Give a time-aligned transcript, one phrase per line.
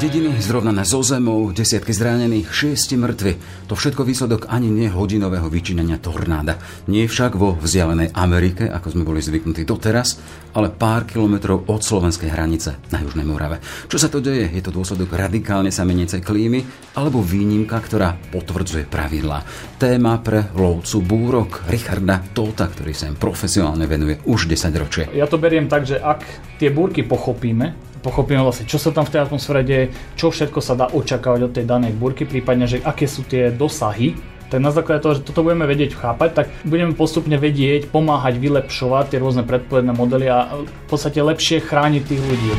[0.00, 3.36] Dediny zrovnané zo zemou, desiatky zranených, šiesti mŕtvi.
[3.68, 6.56] To všetko výsledok ani nie hodinového vyčínenia tornáda.
[6.88, 10.16] Nie však vo vzdialenej Amerike, ako sme boli zvyknutí doteraz,
[10.56, 13.60] ale pár kilometrov od slovenskej hranice na Južnej Morave.
[13.92, 14.48] Čo sa to deje?
[14.48, 16.64] Je to dôsledok radikálne sa meniacej klímy
[16.96, 19.44] alebo výnimka, ktorá potvrdzuje pravidlá.
[19.76, 25.04] Téma pre lovcu búrok Richarda Tota, ktorý sa im profesionálne venuje už 10 ročie.
[25.12, 26.24] Ja to beriem tak, že ak
[26.56, 29.84] tie búrky pochopíme, pochopíme vlastne, čo sa tam v tej atmosfére deje,
[30.16, 34.16] čo všetko sa dá očakávať od tej danej búrky, prípadne, že aké sú tie dosahy,
[34.50, 39.14] tak na základe toho, že toto budeme vedieť chápať, tak budeme postupne vedieť, pomáhať, vylepšovať
[39.14, 42.50] tie rôzne predpovedné modely a v podstate lepšie chrániť tých ľudí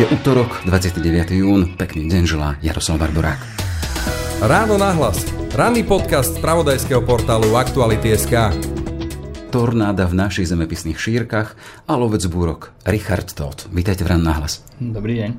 [0.00, 1.44] Je útorok, 29.
[1.44, 3.36] jún, pekný deň želá Jaroslav Barborák.
[4.40, 5.28] Ráno nahlas.
[5.52, 8.79] Ranný podcast z pravodajského portálu Aktuality.sk
[9.50, 11.58] tornáda v našich zemepisných šírkach
[11.90, 13.66] a lovec búrok Richard Todd.
[13.74, 14.62] Vítajte v Ran nahlas.
[14.78, 15.30] Dobrý deň.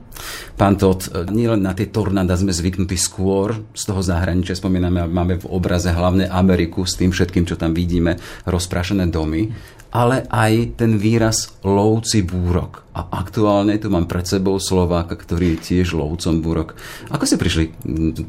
[0.60, 5.48] Pán Todd, nielen na tie tornáda sme zvyknutí skôr z toho zahraničia, spomíname, máme v
[5.48, 9.48] obraze hlavne Ameriku s tým všetkým, čo tam vidíme, rozprášené domy,
[9.96, 12.84] ale aj ten výraz lovci búrok.
[12.92, 16.76] A aktuálne tu mám pred sebou Slováka, ktorý je tiež lovcom búrok.
[17.08, 17.66] Ako ste prišli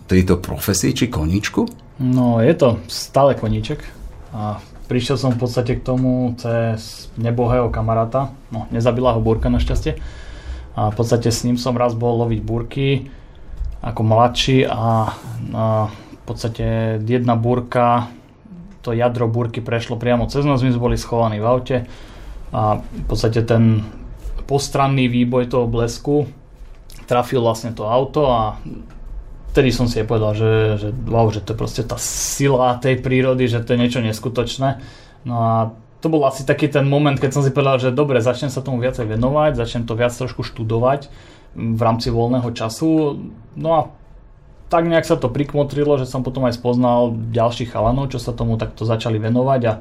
[0.06, 1.66] tejto profesii či koničku?
[2.02, 3.82] No, je to stále koníček.
[4.32, 9.98] A prišiel som v podstate k tomu cez nebohého kamaráta, no nezabila ho búrka našťastie.
[10.72, 13.12] A v podstate s ním som raz bol loviť búrky
[13.82, 15.12] ako mladší a,
[15.52, 18.08] a v podstate jedna búrka,
[18.80, 21.76] to jadro búrky prešlo priamo cez nás, my sme boli schovaní v aute
[22.54, 23.82] a v podstate ten
[24.46, 26.30] postranný výboj toho blesku
[27.06, 28.56] trafil vlastne to auto a
[29.52, 33.04] vtedy som si aj povedal, že, že, wow, že to je proste tá sila tej
[33.04, 34.80] prírody, že to je niečo neskutočné.
[35.28, 35.52] No a
[36.00, 38.80] to bol asi taký ten moment, keď som si povedal, že dobre, začnem sa tomu
[38.80, 41.12] viacej venovať, začnem to viac trošku študovať
[41.52, 43.20] v rámci voľného času.
[43.54, 43.80] No a
[44.72, 48.56] tak nejak sa to prikmotrilo, že som potom aj spoznal ďalších chalanov, čo sa tomu
[48.56, 49.72] takto začali venovať a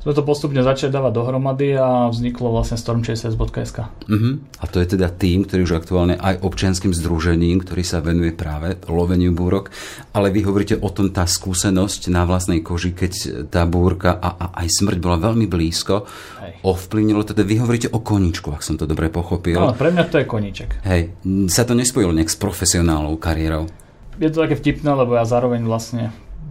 [0.00, 3.78] sme to postupne začali dávať dohromady a vzniklo vlastne stormchasers.sk.
[3.84, 4.40] Uh-huh.
[4.40, 8.80] A to je teda tým, ktorý už aktuálne aj občianským združením, ktorý sa venuje práve
[8.88, 9.68] loveniu búrok,
[10.16, 13.12] ale vy hovoríte o tom tá skúsenosť na vlastnej koži, keď
[13.52, 16.08] tá búrka a, a aj smrť bola veľmi blízko,
[16.40, 16.64] Hej.
[16.64, 19.60] ovplyvnilo teda, vy hovoríte o koničku, ak som to dobre pochopil.
[19.60, 20.80] No, pre mňa to je koníček.
[20.88, 21.12] Hej,
[21.52, 23.68] sa to nespojilo nejak s profesionálnou kariérou?
[24.16, 26.08] Je to také vtipné, lebo ja zároveň vlastne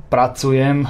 [0.09, 0.90] pracujem eh,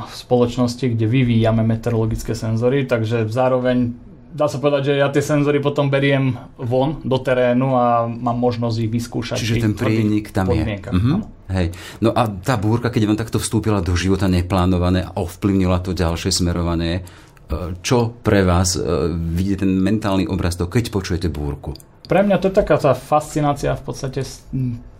[0.00, 3.92] v spoločnosti, kde vyvíjame meteorologické senzory, takže zároveň
[4.32, 8.76] dá sa povedať, že ja tie senzory potom beriem von do terénu a mám možnosť
[8.86, 9.36] ich vyskúšať.
[9.36, 10.62] Čiže ten prienik tam je.
[10.64, 11.18] Mm-hmm.
[11.50, 11.74] Hej.
[11.98, 16.32] No a tá búrka, keď vám takto vstúpila do života neplánované a ovplyvnila to ďalšie
[16.32, 21.76] smerovanie, eh, čo pre vás eh, vidie ten mentálny obraz to, keď počujete búrku?
[22.08, 24.42] Pre mňa to je taká tá fascinácia v podstate s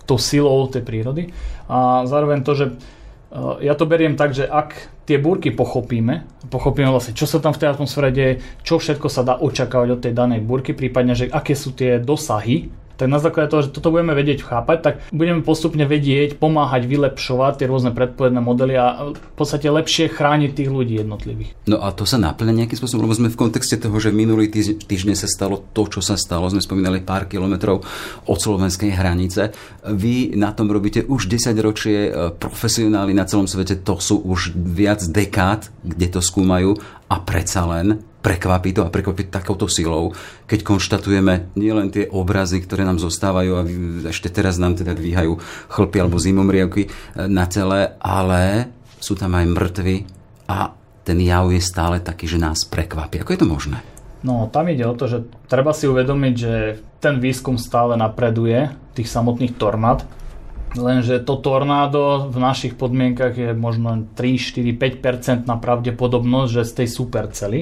[0.07, 1.31] tou silou tej prírody
[1.67, 2.67] a zároveň to, že
[3.62, 4.74] ja to beriem tak, že ak
[5.06, 9.22] tie búrky pochopíme, pochopíme vlastne, čo sa tam v tej atmosfére deje, čo všetko sa
[9.22, 13.49] dá očakávať od tej danej búrky, prípadne, že aké sú tie dosahy tak na základe
[13.49, 18.44] toho, že toto budeme vedieť chápať, tak budeme postupne vedieť, pomáhať, vylepšovať tie rôzne predpovedné
[18.44, 21.56] modely a v podstate lepšie chrániť tých ľudí jednotlivých.
[21.65, 25.16] No a to sa naplňa nejakým spôsobom, lebo sme v kontexte toho, že minulý týždeň
[25.16, 27.81] sa stalo to, čo sa stalo, sme spomínali pár kilometrov
[28.28, 29.56] od slovenskej hranice.
[29.89, 34.53] Vy na tom robíte už 10 ročie, e, profesionáli na celom svete, to sú už
[34.53, 36.77] viac dekád, kde to skúmajú
[37.09, 40.12] a predsa len prekvapí to a prekvapí takouto silou,
[40.44, 43.62] keď konštatujeme nielen tie obrazy, ktoré nám zostávajú a
[44.12, 45.41] ešte teraz nám teda dvíhajú
[45.72, 46.88] chlpy alebo zimomrievky e,
[47.26, 48.69] na tele, ale
[49.00, 49.97] sú tam aj mŕtvi
[50.53, 53.25] a ten jav je stále taký, že nás prekvapí.
[53.25, 53.80] Ako je to možné?
[54.20, 56.54] No, tam ide o to, že treba si uvedomiť, že
[57.00, 60.04] ten výskum stále napreduje tých samotných tornád,
[60.76, 66.72] lenže to tornádo v našich podmienkach je možno 3, 4, 5% na pravdepodobnosť, že z
[66.84, 67.60] tej supercely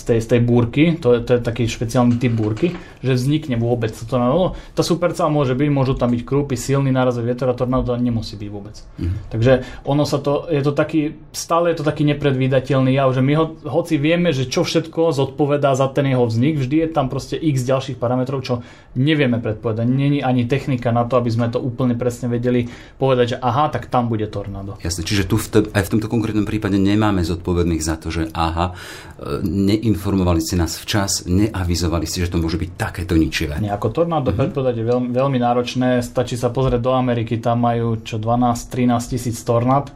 [0.00, 2.72] z tej, z tej búrky, to, to je taký špeciálny typ búrky,
[3.04, 4.56] že vznikne vôbec to tornádo.
[4.72, 8.48] Tá supercela môže byť, môžu tam byť krúpy, silný nárazový vietor a tornádo nemusí byť
[8.48, 8.80] vôbec.
[8.96, 9.14] Mm.
[9.28, 9.52] Takže
[9.84, 13.44] ono sa to, je to taký, stále je to taký nepredvídateľný jav, že my ho,
[13.68, 17.60] hoci vieme, že čo všetko zodpovedá za ten jeho vznik, vždy je tam proste x
[17.68, 18.64] ďalších parametrov, čo
[18.96, 19.86] nevieme predpovedať.
[19.86, 23.86] Není ani technika na to, aby sme to úplne presne vedeli povedať, že aha, tak
[23.86, 24.80] tam bude tornádo.
[24.80, 28.30] Jasne, čiže tu v te, aj v tomto konkrétnom prípade nemáme zodpovedných za to, že
[28.34, 28.72] aha,
[29.18, 33.58] e, ne, neinformovali ste nás včas, neavizovali ste, že to môže byť takéto ničivé.
[33.58, 34.48] Ako tornádo uh-huh.
[34.48, 36.00] predpovedať je veľmi, veľmi náročné.
[36.00, 39.90] Stačí sa pozrieť do Ameriky, tam majú čo 12-13 tisíc tornád.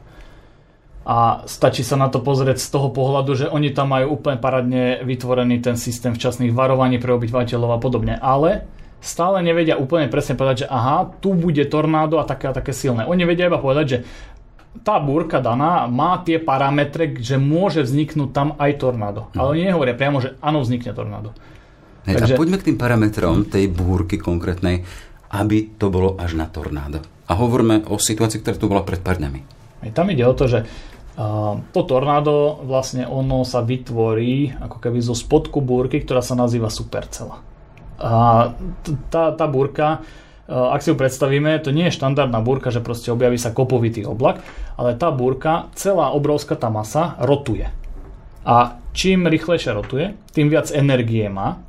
[1.05, 5.05] a stačí sa na to pozrieť z toho pohľadu, že oni tam majú úplne paradne
[5.05, 8.17] vytvorený ten systém včasných varovaní pre obyvateľov a podobne.
[8.17, 8.65] Ale
[9.05, 13.05] stále nevedia úplne presne povedať, že aha, tu bude tornádo a také a také silné.
[13.05, 13.99] Oni vedia iba povedať, že
[14.83, 19.31] tá búrka daná má tie parametre, že môže vzniknúť tam aj tornádo.
[19.31, 19.39] Mm.
[19.39, 21.31] Ale oni nehovoria priamo, že áno, vznikne tornádo.
[22.11, 22.35] Hej, Takže...
[22.35, 24.83] A poďme k tým parametrom tej búrky konkrétnej,
[25.31, 27.01] aby to bolo až na tornádo.
[27.31, 29.41] A hovoríme o situácii, ktorá tu bola pred pár dňami.
[29.97, 30.65] Tam ide o to, že
[31.71, 37.39] to tornádo vlastne ono sa vytvorí ako keby zo spodku búrky, ktorá sa nazýva supercela.
[38.03, 38.51] A
[39.09, 40.03] tá, tá búrka
[40.49, 44.45] ak si ju predstavíme, to nie je štandardná búrka, že proste objaví sa kopovitý oblak,
[44.77, 47.73] ale tá búrka, celá obrovská tá masa rotuje.
[48.45, 51.65] A čím rýchlejšie rotuje, tým viac energie má.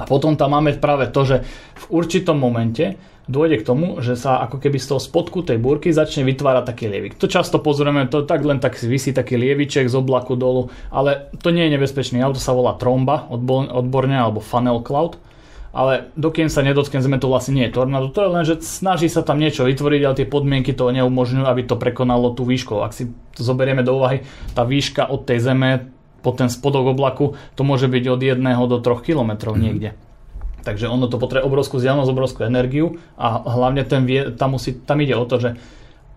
[0.00, 1.36] A potom tam máme práve to, že
[1.76, 2.96] v určitom momente
[3.28, 6.88] dôjde k tomu, že sa ako keby z toho spodku tej búrky začne vytvárať taký
[6.88, 7.20] lievik.
[7.20, 11.52] To často pozrieme, to tak len tak vysí taký lieviček z oblaku dolu, ale to
[11.52, 12.24] nie je nebezpečný.
[12.24, 15.20] Auto sa volá tromba odborne alebo funnel cloud
[15.72, 19.06] ale dokým sa nedotknem zeme, to vlastne nie je tornádo, to je len, že snaží
[19.12, 22.80] sa tam niečo vytvoriť, ale tie podmienky to neumožňujú, aby to prekonalo tú výšku.
[22.80, 24.24] Ak si to zoberieme do úvahy,
[24.56, 25.92] tá výška od tej zeme
[26.24, 29.60] po ten spodok oblaku, to môže byť od 1 do 3 km mm-hmm.
[29.60, 29.90] niekde.
[30.66, 34.98] Takže ono to potrebuje obrovskú vzdialenosť, obrovskú energiu a hlavne ten vie, tam, musí, tam
[35.00, 35.50] ide o to, že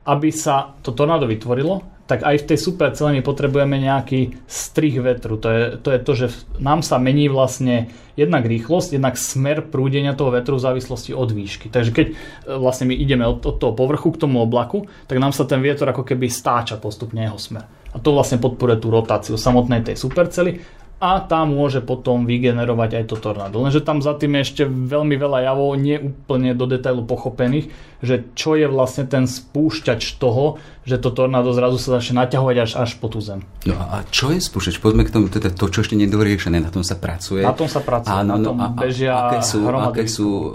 [0.06, 5.00] aby sa to tornádo vytvorilo, tak aj v tej super cele my potrebujeme nejaký strih
[5.00, 5.40] vetru.
[5.40, 6.28] To je, to je to, že
[6.60, 7.88] nám sa mení vlastne
[8.20, 11.72] jednak rýchlosť, jednak smer prúdenia toho vetru v závislosti od výšky.
[11.72, 12.14] Takže keď e,
[12.60, 15.88] vlastne my ideme od, od toho povrchu k tomu oblaku, tak nám sa ten vietor
[15.88, 17.64] ako keby stáča postupne jeho smer.
[17.96, 20.60] A to vlastne podporuje tú rotáciu samotnej tej supercely
[21.02, 23.58] a tá môže potom vygenerovať aj to tornádo.
[23.58, 28.26] Lenže tam za tým je ešte veľmi veľa javov, nie úplne do detailu pochopených, že
[28.34, 32.92] čo je vlastne ten spúšťač toho, že to tornádo zrazu sa začne naťahovať až, až
[32.98, 33.46] po tú zem.
[33.70, 34.82] No a čo je spúšťač?
[34.82, 37.46] Poďme k tomu, teda to, čo ešte nedoriešené, na tom sa pracuje.
[37.46, 40.48] Na tom sa pracuje, a, no, na tom a, bežia aké sú, aké sú e,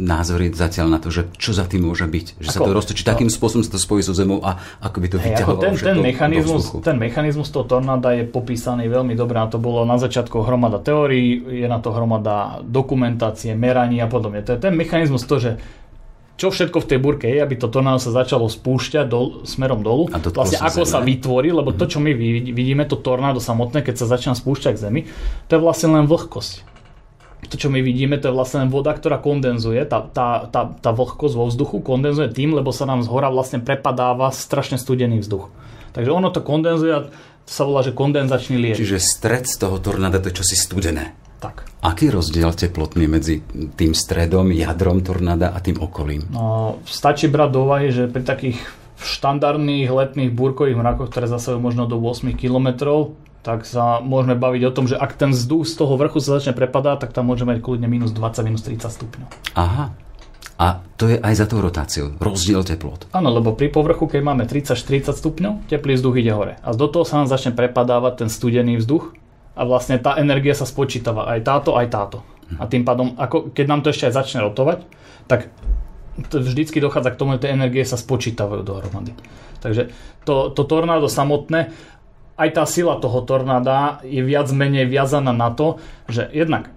[0.00, 2.40] názory zatiaľ na to, že čo za tým môže byť?
[2.40, 2.56] Že ako?
[2.56, 3.08] sa to roztočí, no.
[3.12, 5.98] takým spôsobom sa to spojí so zemou a ako by to hey, vyťahovalo ten, ten,
[6.00, 10.80] mechanizmus, ten mechanizmus toho tornáda je popísaný veľmi dobre a to bolo na začiatku hromada
[10.80, 14.40] teórií, je na to hromada dokumentácie, meraní a podobne.
[14.48, 15.50] To je ten mechanizmus to, že
[16.38, 20.06] čo všetko v tej burke je, aby to tornádo sa začalo spúšťať dol, smerom dolu.
[20.14, 20.92] A to vlastne ako zeme.
[20.94, 22.14] sa vytvorí, lebo to, čo my
[22.54, 25.00] vidíme, to tornádo samotné, keď sa začína spúšťať k zemi,
[25.50, 26.62] to je vlastne len vlhkosť.
[27.38, 29.82] To, čo my vidíme, to je vlastne len voda, ktorá kondenzuje.
[29.86, 33.58] Tá, tá, tá, tá vlhkosť vo vzduchu kondenzuje tým, lebo sa nám z hora vlastne
[33.58, 35.50] prepadáva strašne studený vzduch.
[35.94, 37.06] Takže ono to kondenzuje a
[37.46, 38.78] to sa volá, že kondenzačný liek.
[38.78, 41.18] Čiže stred z toho tornáda to je čosi studené.
[41.42, 41.67] Tak.
[41.78, 43.38] Aký rozdiel teplotný medzi
[43.78, 46.26] tým stredom, jadrom tornáda a tým okolím?
[46.34, 48.58] No, stačí brať do úvahy, že pri takých
[48.98, 52.98] štandardných letných búrkových mrakoch, ktoré zasahujú možno do 8 km,
[53.46, 56.50] tak sa môžeme baviť o tom, že ak ten vzduch z toho vrchu sa začne
[56.50, 59.28] prepadať, tak tam môžeme mať kľudne minus 20, minus 30 stupňov.
[59.54, 59.94] Aha,
[60.58, 63.06] a to je aj za tou rotáciou, rozdiel teplot.
[63.14, 66.58] Áno, lebo pri povrchu, keď máme 30-40 stupňov, teplý vzduch ide hore.
[66.66, 69.14] A do toho sa nám začne prepadávať ten studený vzduch
[69.58, 72.18] a vlastne tá energia sa spočítava aj táto, aj táto.
[72.56, 74.86] A tým pádom, ako, keď nám to ešte aj začne rotovať,
[75.26, 75.50] tak
[76.30, 79.12] vždycky dochádza k tomu, že tie energie sa spočítavajú dohromady.
[79.58, 79.90] Takže
[80.22, 81.74] to, to tornádo samotné,
[82.38, 86.70] aj tá sila toho tornáda je viac menej viazaná na to, že jednak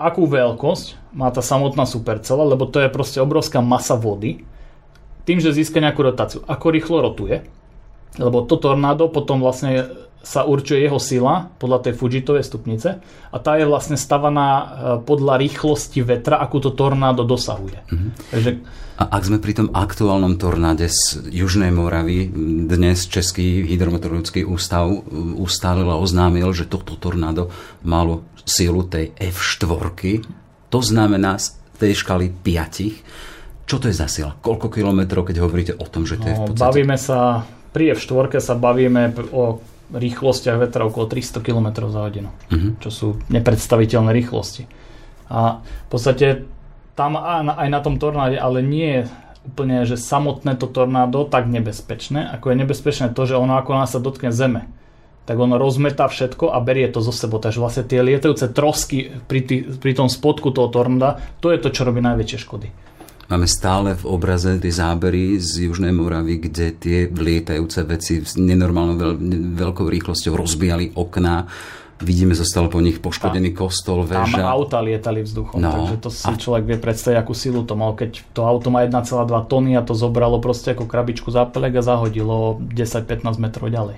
[0.00, 4.48] akú veľkosť má tá samotná supercela, lebo to je proste obrovská masa vody,
[5.28, 6.40] tým, že získa nejakú rotáciu.
[6.48, 7.46] Ako rýchlo rotuje,
[8.20, 9.88] lebo to tornádo potom vlastne
[10.22, 13.02] sa určuje jeho sila podľa tej Fujitovej stupnice
[13.34, 14.64] a tá je vlastne stavaná e,
[15.02, 17.82] podľa rýchlosti vetra, akú to tornádo dosahuje.
[17.90, 18.10] Mm-hmm.
[18.30, 18.50] Takže...
[19.02, 22.30] A ak sme pri tom aktuálnom tornáde z Južnej Moravy,
[22.70, 25.02] dnes Český hydrometeorologický ústav e,
[25.42, 27.50] ustálil a oznámil, že toto tornádo
[27.82, 30.22] malo silu tej F4,
[30.70, 33.66] to znamená z tej škály 5.
[33.66, 34.38] Čo to je za sila?
[34.38, 36.66] Koľko kilometrov, keď hovoríte o tom, že to no, je v no, podstate...
[36.70, 39.60] Bavíme sa, pri F4 sa bavíme o
[39.92, 42.80] rýchlostiach vetra okolo 300 km za hodinu, uh-huh.
[42.80, 44.64] čo sú nepredstaviteľné rýchlosti.
[45.28, 46.48] A v podstate
[46.96, 49.02] tam aj na tom tornáde, ale nie je
[49.42, 53.92] úplne, že samotné to tornádo tak nebezpečné, ako je nebezpečné to, že ono ako nás
[53.92, 54.68] sa dotkne zeme
[55.22, 57.38] tak ono rozmetá všetko a berie to zo sebou.
[57.38, 61.70] Takže vlastne tie lietajúce trosky pri, tý, pri tom spodku toho tornada, to je to,
[61.70, 62.68] čo robí najväčšie škody.
[63.30, 68.96] Máme stále v obraze tie zábery z Južnej Moravy, kde tie lietajúce veci s nenormálnou
[68.98, 69.12] veľ,
[69.56, 71.46] veľkou rýchlosťou rozbijali okná
[72.02, 74.44] Vidíme, zostal po nich poškodený tam, kostol, väža.
[74.44, 76.36] Tam auta lietali vzduchom, no, takže to si a...
[76.36, 77.96] človek vie predstaviť, akú silu to mal.
[77.96, 79.00] Keď to auto má 1,2
[79.48, 83.96] tony a to zobralo proste ako krabičku zápelek a zahodilo 10-15 metrov ďalej.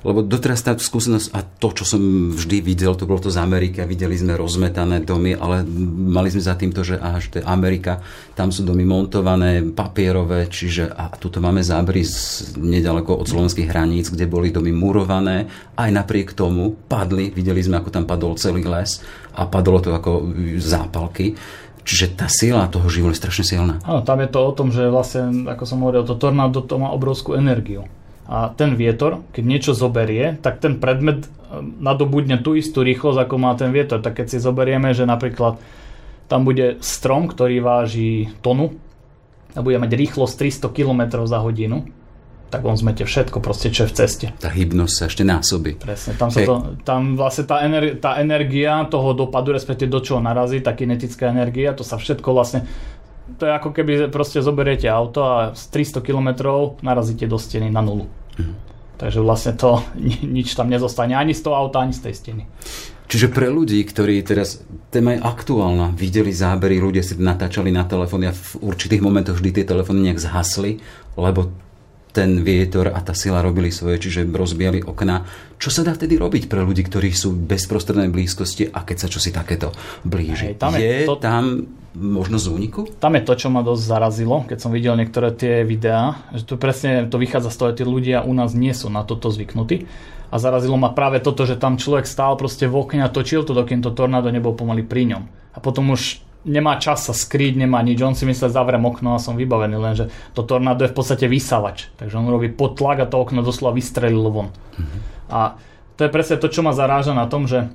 [0.00, 2.00] Lebo doteraz tá skúsenosť a to, čo som
[2.32, 5.66] vždy videl, to bolo to z Ameriky videli sme rozmetané domy, ale
[6.06, 7.98] mali sme za týmto, že až to je Amerika,
[8.38, 14.14] tam sú domy montované, papierové, čiže a tuto máme zábery z nedaleko od slovenských hraníc,
[14.14, 19.00] kde boli domy murované, aj napriek tomu padli, videli sme, ako tam padol celý les
[19.32, 20.28] a padlo to ako
[20.60, 21.34] zápalky.
[21.80, 23.74] Čiže tá sila toho života je strašne silná.
[23.88, 26.92] Áno, tam je to o tom, že vlastne, ako som hovoril, to tornádo to má
[26.92, 27.88] obrovskú energiu.
[28.30, 33.34] A ten vietor, keď niečo zoberie, tak ten predmet eh, nadobudne tú istú rýchlosť, ako
[33.40, 33.98] má ten vietor.
[34.04, 35.58] Tak keď si zoberieme, že napríklad
[36.30, 38.78] tam bude strom, ktorý váži tonu
[39.50, 41.90] a bude mať rýchlosť 300 km za hodinu,
[42.50, 44.26] tak on zmete všetko proste, čo je v ceste.
[44.42, 45.78] Tá hybnosť sa ešte násobí.
[45.78, 50.18] Presne, tam, sa to, tam vlastne tá, ener- tá energia toho dopadu, respektíve do čoho
[50.18, 52.66] narazí, tá kinetická energia, to sa všetko vlastne
[53.38, 56.28] to je ako keby proste zoberiete auto a z 300 km
[56.82, 58.10] narazíte do steny na nulu.
[58.34, 58.54] Mhm.
[58.98, 59.80] Takže vlastne to
[60.36, 62.42] nič tam nezostane ani z toho auta, ani z tej steny.
[63.10, 64.62] Čiže pre ľudí, ktorí teraz,
[64.94, 69.50] téma je aktuálna, videli zábery, ľudia si natáčali na telefóny a v určitých momentoch vždy
[69.50, 70.78] tie telefóny nejak zhasli,
[71.18, 71.50] lebo
[72.10, 75.24] ten vietor a tá sila robili svoje, čiže rozbijali okna.
[75.60, 79.08] Čo sa dá vtedy robiť pre ľudí, ktorí sú v bezprostrednej blízkosti a keď sa
[79.08, 79.70] čosi takéto
[80.02, 80.52] blíži?
[80.52, 81.44] Hej, tam je, je to, tam
[81.94, 82.80] možnosť úniku?
[82.98, 86.54] Tam je to, čo ma dosť zarazilo, keď som videl niektoré tie videá, že tu
[86.54, 89.90] presne to vychádza z toho, že tí ľudia u nás nie sú na toto zvyknutí.
[90.30, 93.50] A zarazilo ma práve toto, že tam človek stál proste v okne a točil to,
[93.50, 95.22] dokým to tornádo nebol pomaly pri ňom.
[95.26, 98.00] A potom už nemá čas sa skryť, nemá nič.
[98.00, 101.92] On si myslel, zavrem okno a som vybavený, lenže to tornádo je v podstate vysavač.
[102.00, 104.48] Takže on robí potlak a to okno doslova vystrelilo von.
[104.50, 105.00] Mm-hmm.
[105.30, 105.60] A
[106.00, 107.68] to je presne to, čo ma zaráža na tom, že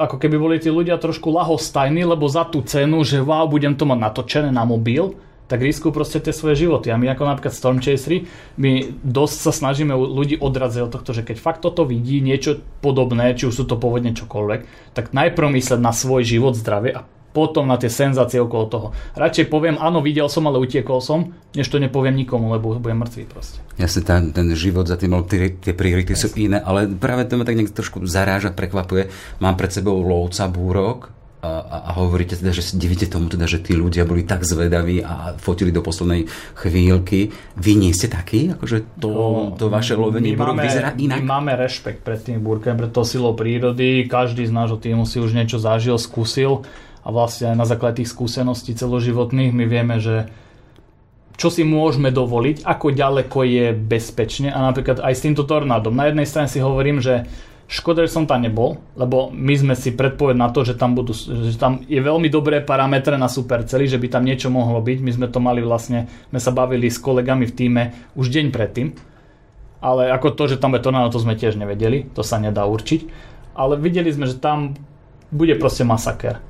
[0.00, 3.84] ako keby boli tí ľudia trošku lahostajní, lebo za tú cenu, že wow, budem to
[3.84, 5.12] mať natočené na mobil,
[5.50, 6.94] tak riskujú proste tie svoje životy.
[6.94, 11.26] A my ako napríklad Storm Chasery, my dosť sa snažíme ľudí odraziť od tohto, že
[11.26, 15.80] keď fakt toto vidí, niečo podobné, či už sú to pôvodne čokoľvek, tak najprv mysleť
[15.82, 18.86] na svoj život, zdravie a potom na tie senzácie okolo toho.
[19.14, 23.24] Radšej poviem, áno, videl som, ale utiekol som, než to nepoviem nikomu, lebo budem mŕtvý
[23.30, 23.58] proste.
[23.78, 27.46] Jasne, ten, ten život za tým, tie, tie priority sú iné, ale práve to ma
[27.46, 29.08] tak nejak trošku zaráža, prekvapuje.
[29.38, 33.72] Mám pred sebou lovca búrok, a, a, hovoríte teda, že divíte tomu teda, že tí
[33.72, 37.32] ľudia boli tak zvedaví a fotili do poslednej chvíľky.
[37.56, 38.52] Vy nie ste takí?
[38.52, 41.24] Akože to, no, to vaše lovenie búrok vyzerá inak?
[41.24, 44.04] My máme rešpekt pred tým búrkem, pred to silou prírody.
[44.04, 46.68] Každý z nášho týmu si už niečo zažil, skúsil
[47.10, 50.30] vlastne aj na základe tých skúseností celoživotných my vieme, že
[51.40, 55.96] čo si môžeme dovoliť, ako ďaleko je bezpečne a napríklad aj s týmto tornádom.
[55.96, 57.24] Na jednej strane si hovorím, že
[57.64, 61.16] škoda, že som tam nebol, lebo my sme si predpovedali na to, že tam, budú,
[61.16, 64.98] že tam je veľmi dobré parametre na supercely, že by tam niečo mohlo byť.
[65.00, 67.82] My sme to mali vlastne, sme sa bavili s kolegami v týme
[68.20, 68.92] už deň predtým,
[69.80, 73.08] ale ako to, že tam je tornádo, to sme tiež nevedeli, to sa nedá určiť.
[73.56, 74.76] Ale videli sme, že tam
[75.32, 76.49] bude proste masaker.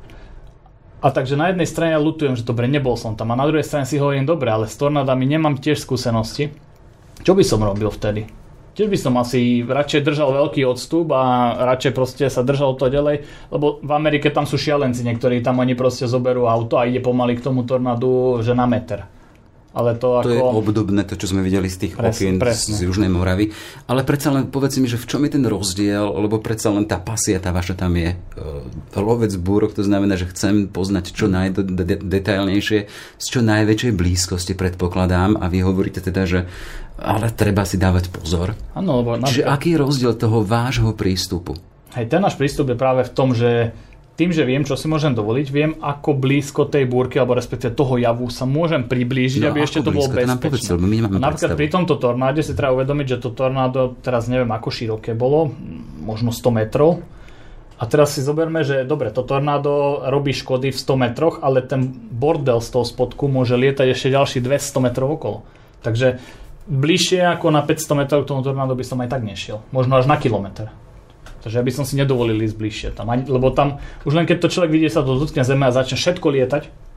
[1.01, 3.33] A takže na jednej strane lutujem, že dobre, nebol som tam.
[3.33, 6.53] A na druhej strane si hovorím, dobre, ale s tornádami nemám tiež skúsenosti.
[7.25, 8.29] Čo by som robil vtedy?
[8.77, 13.27] Tiež by som asi radšej držal veľký odstup a radšej proste sa držal to ďalej,
[13.53, 17.37] lebo v Amerike tam sú šialenci, niektorí tam oni proste zoberú auto a ide pomaly
[17.37, 19.05] k tomu tornádu, že na meter.
[19.71, 20.35] Ale to, to ako...
[20.35, 22.75] je obdobné to, čo sme videli z tých presne, okien presne.
[22.75, 23.55] z Južnej Moravy.
[23.87, 26.99] Ale predsa len povedz mi, že v čom je ten rozdiel, lebo predsa len tá
[26.99, 28.19] pasia, tá vaša tam je.
[28.35, 28.67] Uh,
[28.99, 32.79] lovec búrok, to znamená, že chcem poznať čo najdetailnejšie,
[33.17, 36.41] z čo najväčšej blízkosti predpokladám a vy hovoríte teda, že
[37.01, 38.53] ale treba si dávať pozor.
[38.77, 41.57] Ano, lebo Čiže aký je rozdiel toho vášho prístupu?
[41.97, 43.75] Hej, ten náš prístup je práve v tom, že
[44.19, 47.97] tým, že viem, čo si môžem dovoliť, viem, ako blízko tej búrky, alebo respektíve toho
[47.97, 50.37] javu sa môžem priblížiť, no, aby ešte to bolo bezpečné.
[50.37, 54.69] Povedz, my napríklad pri tomto tornáde si treba uvedomiť, že to tornádo, teraz neviem, ako
[54.69, 55.57] široké bolo,
[56.05, 57.01] možno 100 metrov.
[57.81, 61.89] A teraz si zoberme, že dobre, to tornádo robí škody v 100 metroch, ale ten
[62.13, 65.49] bordel z toho spodku môže lietať ešte ďalší 200 metrov okolo.
[65.81, 66.21] Takže
[66.69, 69.65] bližšie ako na 500 metrov k tomu tornádu by som aj tak nešiel.
[69.73, 70.69] Možno až na kilometr.
[71.41, 73.09] Takže ja by som si nedovolil ísť bližšie tam.
[73.11, 76.27] Lebo tam, už len keď to človek vidie sa to dotkne zeme a začne všetko
[76.37, 76.90] lietať,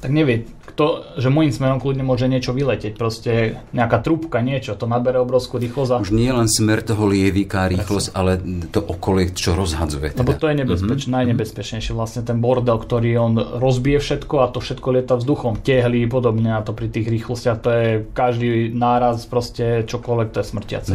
[0.00, 4.88] tak nevie, kto, že môjim smerom kľudne môže niečo vyletieť, proste nejaká trúbka, niečo, to
[4.88, 5.90] nabere obrovskú rýchlosť.
[5.92, 5.96] A...
[6.00, 8.40] Už nie len smer toho lievika, rýchlosť, ale
[8.72, 10.16] to okolie, čo rozhadzuje.
[10.16, 10.24] Teda.
[10.24, 11.36] Lebo to je nebezpečné, mm-hmm.
[11.36, 16.56] najnebezpečnejšie vlastne ten bordel, ktorý on rozbije všetko a to všetko lieta vzduchom, tehly podobne
[16.56, 20.88] a to pri tých rýchlostiach to je každý náraz proste čokoľvek, to je smrtiace.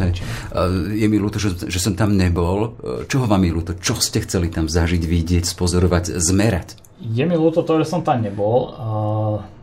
[0.98, 2.74] Je mi ľúto, že, že som tam nebol.
[3.06, 3.72] Čoho vám je ľúto?
[3.78, 6.86] Čo ste chceli tam zažiť, vidieť, spozorovať, zmerať?
[6.96, 8.72] Je mi ľúto to, že som tam nebol.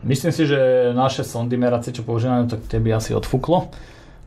[0.05, 3.73] myslím si, že naše sondy meracie, čo používame, tak tie by asi odfúklo.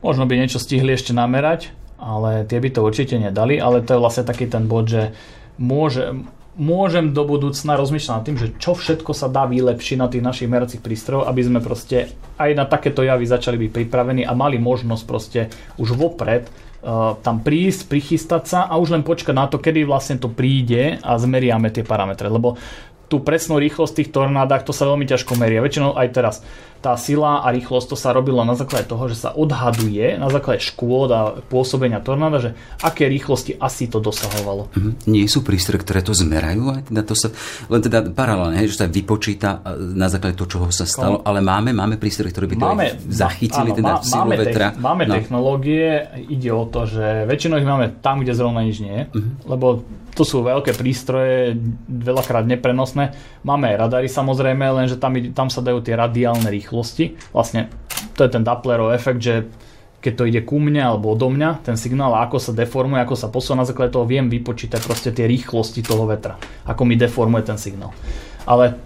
[0.03, 3.57] Možno by niečo stihli ešte namerať, ale tie by to určite nedali.
[3.63, 5.15] Ale to je vlastne taký ten bod, že
[5.55, 6.19] môže,
[6.59, 10.49] môžem do budúcna rozmýšľať nad tým, že čo všetko sa dá vylepšiť na tých našich
[10.51, 15.03] meracích prístrojov, aby sme proste aj na takéto javy začali byť pripravení a mali možnosť
[15.07, 15.41] proste
[15.81, 20.21] už vopred uh, tam prísť, prichystať sa a už len počkať na to, kedy vlastne
[20.21, 22.29] to príde a zmeriame tie parametre.
[22.29, 22.57] Lebo
[23.07, 25.63] tú presnú rýchlosť tých tornádach, to sa veľmi ťažko meria.
[25.63, 26.35] Väčšinou aj teraz
[26.77, 30.61] tá sila a rýchlosť to sa robilo na základe toho, že sa odhaduje na základe
[30.61, 32.49] škôd a pôsobenia tornáda, že
[32.85, 34.69] aké rýchlosti asi to dosahovalo.
[34.71, 34.93] Mm-hmm.
[35.09, 36.77] Nie sú prístroje, ktoré to zmerajú?
[36.77, 37.33] Aj teda to sa,
[37.67, 39.65] len teda paralelne, že sa vypočíta
[39.97, 43.73] na základe toho, čoho sa stalo, ale máme, máme prístroje, ktoré by to máme, zachytili,
[43.73, 44.67] áno, teda má, máme, vetra.
[44.69, 45.13] Te- máme no.
[45.17, 45.85] technológie,
[46.29, 49.33] ide o to, že väčšinou ich máme tam, kde zrovna nič nie je, mm-hmm.
[49.49, 49.81] lebo
[50.17, 51.53] to sú veľké prístroje,
[51.85, 52.96] veľakrát neprenosné.
[53.45, 57.17] Máme aj radary samozrejme, lenže tam, tam sa dajú tie radiálne rýchlosti.
[57.31, 57.69] Vlastne
[58.17, 59.45] to je ten Dopplerov efekt, že
[59.97, 63.27] keď to ide ku mne alebo odo mňa, ten signál, ako sa deformuje, ako sa
[63.33, 66.37] posúva, na základe toho viem vypočítať proste tie rýchlosti toho vetra,
[66.69, 67.91] ako mi deformuje ten signál.
[68.45, 68.77] Ale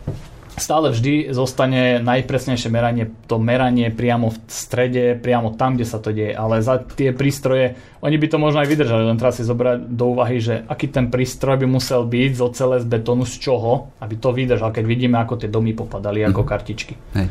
[0.59, 6.11] stále vždy zostane najpresnejšie meranie, to meranie priamo v strede, priamo tam, kde sa to
[6.11, 6.35] deje.
[6.35, 10.05] Ale za tie prístroje, oni by to možno aj vydržali, len teraz si zobrať do
[10.11, 14.15] úvahy, že aký ten prístroj by musel byť z ocele, z betónu, z čoho, aby
[14.19, 16.49] to vydržal, keď vidíme, ako tie domy popadali ako mhm.
[16.49, 16.93] kartičky.
[17.15, 17.27] Hej.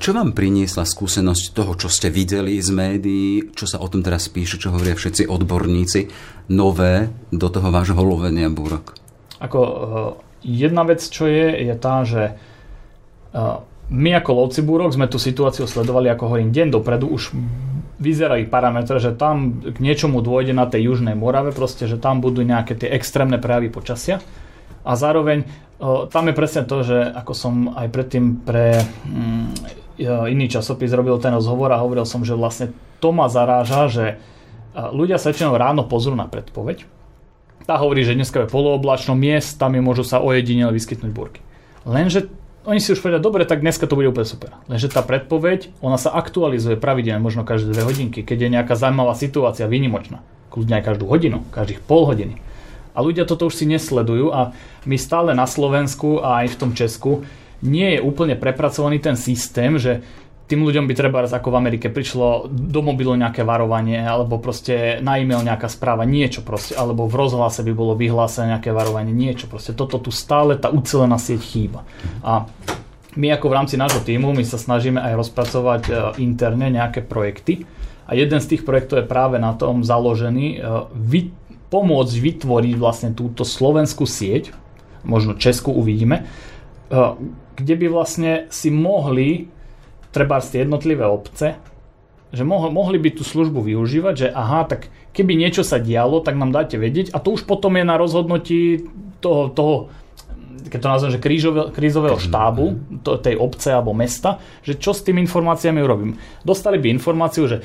[0.00, 4.26] Čo vám priniesla skúsenosť toho, čo ste videli z médií, čo sa o tom teraz
[4.26, 6.00] píše, čo hovoria všetci odborníci,
[6.50, 8.98] nové do toho vášho lovenia búrok?
[9.40, 9.60] Ako
[10.40, 12.36] Jedna vec, čo je, je tá, že
[13.90, 17.34] my ako lovci búrok sme tú situáciu sledovali, ako hovorím, deň dopredu, už
[18.00, 22.40] vyzerajú parametre, že tam k niečomu dôjde na tej južnej Morave, proste, že tam budú
[22.40, 24.24] nejaké tie extrémne prejavy počasia.
[24.80, 25.44] A zároveň
[26.08, 29.48] tam je presne to, že ako som aj predtým pre mm,
[30.32, 32.72] iný časopis robil ten rozhovor a hovoril som, že vlastne
[33.04, 34.06] to ma zaráža, že
[34.72, 36.99] ľudia sa väčšinou ráno pozrú na predpoveď
[37.70, 41.38] tá hovorí, že dneska je polooblačno, miestami môžu sa ojedinele vyskytnúť búrky.
[41.86, 42.26] Lenže
[42.66, 44.58] oni si už povedia, dobre, tak dneska to bude úplne super.
[44.66, 49.14] Lenže tá predpoveď, ona sa aktualizuje pravidelne, možno každé dve hodinky, keď je nejaká zaujímavá
[49.14, 50.18] situácia, výnimočná.
[50.50, 52.42] Kľudne aj každú hodinu, každých pol hodiny.
[52.90, 54.50] A ľudia toto už si nesledujú a
[54.82, 57.22] my stále na Slovensku a aj v tom Česku
[57.62, 60.02] nie je úplne prepracovaný ten systém, že
[60.50, 65.22] tým ľuďom by treba ako v Amerike prišlo do mobilu nejaké varovanie alebo proste na
[65.22, 69.78] e-mail nejaká správa, niečo proste, alebo v rozhlase by bolo vyhlásené nejaké varovanie, niečo proste.
[69.78, 71.86] Toto tu stále tá ucelená sieť chýba.
[72.26, 72.50] A
[73.14, 77.62] my ako v rámci nášho týmu, my sa snažíme aj rozpracovať e, interne nejaké projekty
[78.10, 80.58] a jeden z tých projektov je práve na tom založený e,
[80.94, 81.30] vy,
[81.70, 84.50] pomôcť vytvoriť vlastne túto slovenskú sieť,
[85.06, 86.94] možno Česku uvidíme, e,
[87.54, 89.50] kde by vlastne si mohli
[90.10, 91.58] treba tie jednotlivé obce,
[92.30, 96.38] že mohli, mohli by tú službu využívať, že aha, tak keby niečo sa dialo, tak
[96.38, 98.86] nám dáte vedieť a to už potom je na rozhodnutí
[99.18, 99.74] toho, toho
[100.70, 105.02] keď to nazvem, že krížové, krízového štábu to, tej obce alebo mesta, že čo s
[105.02, 106.20] tými informáciami urobím.
[106.46, 107.64] Dostali by informáciu, že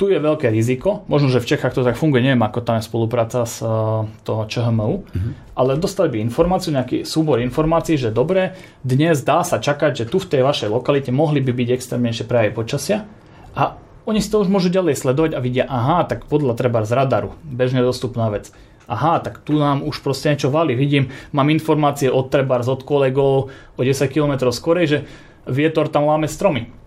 [0.00, 2.88] tu je veľké riziko, možno, že v Čechách to tak funguje, neviem, ako tam je
[2.88, 5.32] spolupráca s uh, toho ČHMU, mm-hmm.
[5.60, 10.16] ale dostali by informáciu, nejaký súbor informácií, že dobre, dnes dá sa čakať, že tu
[10.16, 13.04] v tej vašej lokalite mohli by byť extrémnejšie prejavy počasia
[13.52, 13.76] a
[14.08, 17.36] oni si to už môžu ďalej sledovať a vidia, aha, tak podľa treba z radaru,
[17.44, 18.48] bežne dostupná vec.
[18.88, 20.74] Aha, tak tu nám už proste niečo valí.
[20.74, 24.98] Vidím, mám informácie od trebárs, od kolegov o 10 km skorej, že
[25.44, 26.79] vietor tam láme stromy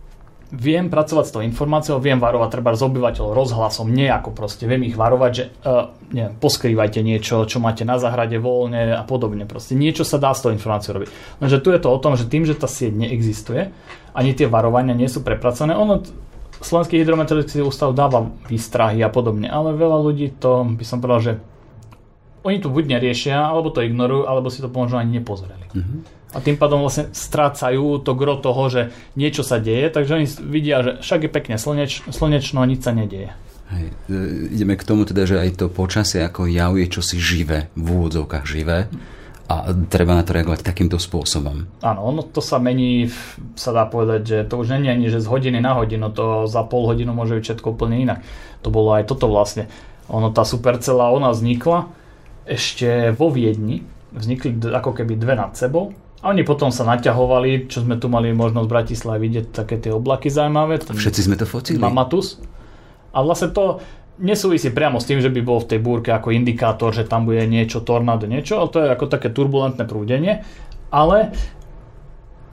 [0.53, 4.93] viem pracovať s tou informáciou, viem varovať treba z obyvateľov rozhlasom, nejako proste, viem ich
[4.93, 9.49] varovať, že uh, neviem, poskrývajte niečo, čo máte na zahrade voľne a podobne.
[9.49, 11.09] Proste niečo sa dá s tou informáciou robiť.
[11.41, 13.73] Lenže tu je to o tom, že tým, že tá sieť neexistuje,
[14.13, 16.05] ani tie varovania nie sú prepracované, ono
[16.63, 21.33] Slovenský hydrometeorologický ústav dáva výstrahy a podobne, ale veľa ľudí to, by som povedal, že
[22.45, 25.67] oni to buď neriešia, alebo to ignorujú, alebo si to možno ani nepozreli.
[25.75, 28.81] Mm-hmm a tým pádom vlastne strácajú to gro toho, že
[29.13, 33.31] niečo sa deje, takže oni vidia, že však je pekne slneč, slnečno, nič sa nedieje.
[33.69, 33.85] Hej.
[34.09, 37.87] E, ideme k tomu teda, že aj to počasie ako jav je čosi živé, v
[37.87, 38.89] úvodzovkách živé.
[39.43, 41.67] a treba na to reagovať takýmto spôsobom.
[41.83, 43.11] Áno, ono to sa mení,
[43.59, 46.47] sa dá povedať, že to už nie je ani, že z hodiny na hodinu, to
[46.49, 48.23] za pol hodinu môže byť všetko úplne inak.
[48.63, 49.67] To bolo aj toto vlastne.
[50.09, 51.91] Ono, tá supercela, ona vznikla
[52.47, 53.83] ešte vo Viedni,
[54.15, 55.91] vznikli ako keby dve nad sebou
[56.23, 59.91] a oni potom sa naťahovali, čo sme tu mali možnosť v Bratislave vidieť, také tie
[59.91, 60.79] oblaky zaujímavé.
[60.79, 61.75] Všetci sme to fotili.
[61.75, 62.39] Mamatus.
[63.11, 63.83] A vlastne to
[64.23, 67.43] nesúvisí priamo s tým, že by bol v tej búrke ako indikátor, že tam bude
[67.43, 70.47] niečo, tornádo, niečo, ale to je ako také turbulentné prúdenie.
[70.95, 71.35] Ale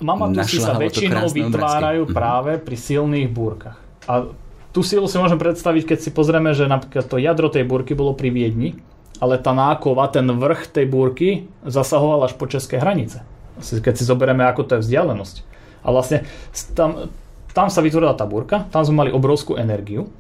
[0.03, 2.11] mamatusy sa väčšinou vytvárajú obrázky.
[2.11, 2.19] Mhm.
[2.19, 3.79] práve pri silných búrkach.
[4.11, 4.35] A
[4.75, 8.19] tú silu si môžem predstaviť, keď si pozrieme, že napríklad to jadro tej búrky bolo
[8.19, 8.83] pri Viedni,
[9.23, 13.23] ale tá nákova, ten vrch tej búrky zasahoval až po české hranice
[13.59, 15.37] keď si zoberieme, ako to je vzdialenosť.
[15.83, 16.29] A vlastne
[16.77, 17.11] tam,
[17.51, 20.13] tam sa vytvorila tá búrka, tam sme mali obrovskú energiu,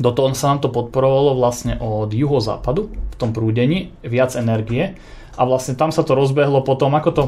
[0.00, 4.96] do toho sa nám to podporovalo vlastne od juhozápadu v tom prúdení, viac energie
[5.36, 7.24] a vlastne tam sa to rozbehlo potom, ako to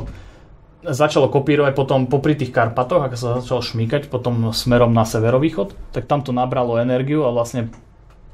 [0.82, 6.08] začalo kopírovať potom popri tých Karpatoch, ako sa začalo šmýkať potom smerom na severovýchod, tak
[6.08, 7.70] tam to nabralo energiu a vlastne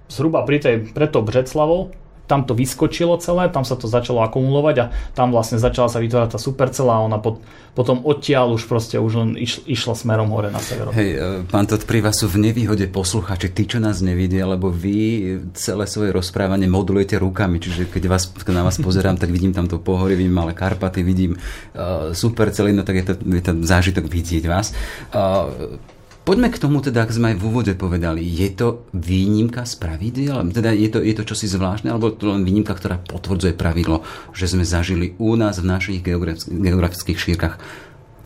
[0.08, 1.92] zhruba pri tej, pred tou Břeclavou
[2.28, 4.86] tam to vyskočilo celé, tam sa to začalo akumulovať a
[5.16, 7.40] tam vlastne začala sa vytvárať tá supercela a ona pod,
[7.72, 10.92] potom odtiaľ už proste už len iš, išla smerom hore na sever.
[10.92, 14.68] Hej, e, pán Todt, pri vás sú v nevýhode posluchači, tí, čo nás nevidia, lebo
[14.68, 19.56] vy celé svoje rozprávanie modulujete rukami, čiže keď, vás, keď na vás pozerám, tak vidím
[19.56, 23.52] tam to pohorie, vidím malé Karpaty, vidím uh, supercely, no tak je to, je to
[23.64, 24.76] zážitok vidieť vás.
[25.16, 25.80] Uh,
[26.28, 30.44] Poďme k tomu teda, ak sme aj v úvode povedali, je to výnimka z pravidel?
[30.52, 34.04] Teda je to, je to čosi zvláštne, alebo to len výnimka, ktorá potvrdzuje pravidlo,
[34.36, 37.56] že sme zažili u nás v našich geografických šírkach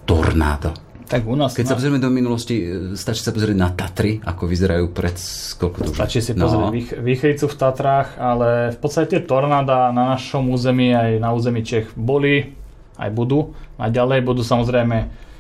[0.03, 0.75] tornádo?
[1.07, 1.55] Tak u nás...
[1.55, 5.15] Keď sa pozrieme do minulosti, e, stačí sa pozrieť na Tatry, ako vyzerajú pred
[5.63, 6.51] koľko to Stačí si no.
[6.51, 11.95] pozrieť výchricu v Tatrách, ale v podstate tornáda na našom území aj na území Čech
[11.95, 12.51] boli,
[12.99, 13.55] aj budú.
[13.79, 15.31] A ďalej budú samozrejme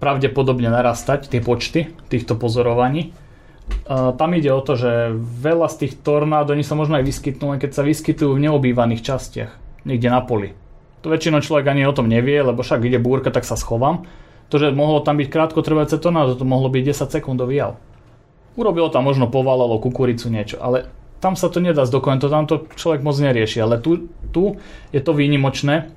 [0.00, 3.12] pravdepodobne narastať tie počty týchto pozorovaní.
[3.86, 7.62] Tam ide o to, že veľa z tých tornád, oni sa možno aj vyskytnú, len
[7.62, 9.52] keď sa vyskytujú v neobývaných častiach,
[9.86, 10.58] niekde na poli.
[11.06, 14.10] To väčšinou človek ani o tom nevie, lebo však ide búrka, tak sa schovám.
[14.50, 17.78] To, že mohlo tam byť krátko trvajúce tornádo, to mohlo byť 10 sekundový jav.
[18.58, 20.90] Urobilo tam možno povalalo kukuricu niečo, ale
[21.22, 24.58] tam sa to nedá zdokonať, to tam to človek moc nerieši, ale tu, tu
[24.90, 25.94] je to výnimočné,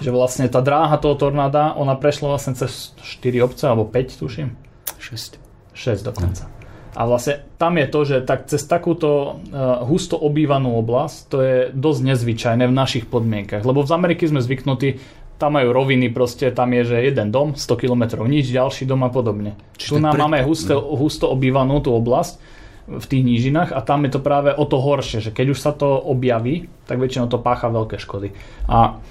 [0.00, 4.56] že vlastne tá dráha toho tornáda, ona prešla vlastne cez 4 obce, alebo 5 tuším.
[4.96, 5.36] 6.
[5.74, 6.48] 6 dokonca.
[6.92, 11.56] A vlastne tam je to, že tak cez takúto uh, husto obývanú oblasť, to je
[11.72, 13.64] dosť nezvyčajné v našich podmienkach.
[13.64, 15.00] Lebo v Amerike sme zvyknutí,
[15.40, 19.10] tam majú roviny, proste tam je, že jeden dom, 100 km, nič, ďalší dom a
[19.10, 19.58] podobne.
[19.74, 20.22] Čiže tu nám pre...
[20.22, 22.38] máme husto, husto obývanú tú oblasť
[22.86, 25.72] v tých nížinách a tam je to práve o to horšie, že keď už sa
[25.74, 28.34] to objaví, tak väčšinou to pácha veľké škody.
[28.70, 29.02] A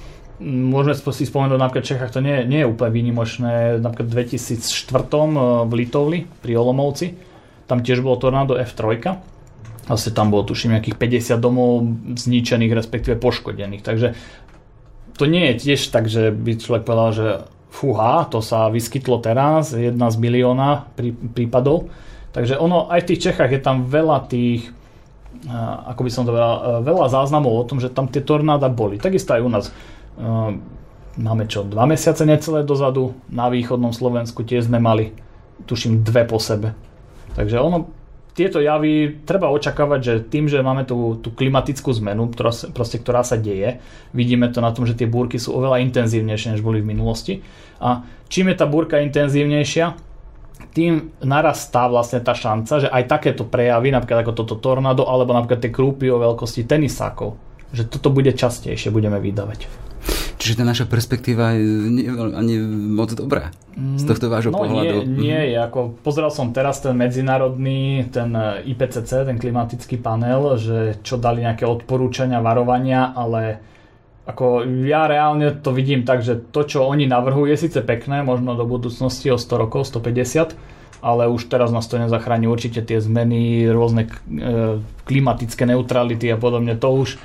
[0.41, 3.77] Môžeme si spomenúť napríklad v Čechách, to nie, nie je úplne výnimočné.
[3.77, 5.37] Napríklad v 2004 eh,
[5.69, 7.13] v Litovli pri Olomovci,
[7.69, 8.97] tam tiež bolo tornádo F3.
[9.85, 11.85] Vlastne tam bolo tuším nejakých 50 domov
[12.17, 13.85] zničených, respektíve poškodených.
[13.85, 14.17] Takže
[15.13, 17.27] to nie je tiež tak, že by človek povedal, že
[17.69, 21.93] fúha, to sa vyskytlo teraz, jedna z milióna prí, prípadov.
[22.33, 24.73] Takže ono, aj v tých Čechách je tam veľa tých,
[25.45, 28.73] eh, ako by som to povedal, eh, veľa záznamov o tom, že tam tie tornáda
[28.73, 28.97] boli.
[28.97, 29.65] Takisto aj u nás
[31.17, 35.17] máme čo, dva mesiace necelé dozadu, na východnom Slovensku tiež sme mali,
[35.65, 36.77] tuším, dve po sebe.
[37.35, 37.91] Takže ono,
[38.31, 43.27] tieto javy treba očakávať, že tým, že máme tú, tú klimatickú zmenu, ktorá, proste, ktorá
[43.27, 43.83] sa deje,
[44.15, 47.43] vidíme to na tom, že tie búrky sú oveľa intenzívnejšie, než boli v minulosti.
[47.83, 49.99] A čím je tá búrka intenzívnejšia,
[50.71, 55.59] tým narastá vlastne tá šanca, že aj takéto prejavy, napríklad ako toto tornádo, alebo napríklad
[55.59, 57.35] tie krúpy o veľkosti tenisákov,
[57.75, 59.90] že toto bude častejšie, budeme vydávať.
[60.41, 62.57] Čiže tá naša perspektíva je nie, ani
[62.97, 65.05] moc dobrá z tohto vášho no, pohľadu.
[65.05, 65.57] Nie, nie je.
[65.61, 68.33] Ako, pozeral som teraz ten medzinárodný, ten
[68.65, 73.61] IPCC, ten klimatický panel, že čo dali nejaké odporúčania, varovania, ale
[74.25, 78.57] ako ja reálne to vidím tak, že to, čo oni navrhujú, je síce pekné, možno
[78.57, 80.57] do budúcnosti o 100 rokov, 150,
[81.05, 84.11] ale už teraz nás to nezachráni určite tie zmeny, rôzne e,
[85.05, 86.73] klimatické neutrality a podobne.
[86.81, 87.21] To už